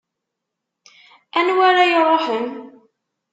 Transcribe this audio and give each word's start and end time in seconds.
Anwa 1.39 1.63
ara 1.69 1.83
iruḥen? 1.93 2.45